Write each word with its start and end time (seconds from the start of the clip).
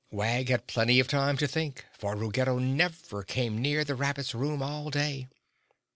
Wag 0.09 0.49
had 0.49 0.65
plenty 0.65 0.99
of 0.99 1.07
time 1.07 1.37
to 1.37 1.45
think, 1.47 1.85
for 1.93 2.15
Ruggedo 2.15 2.57
never 2.57 3.21
came 3.21 3.61
near 3.61 3.83
the 3.85 3.93
rabbit's 3.93 4.33
room 4.33 4.63
all 4.63 4.89
day. 4.89 5.27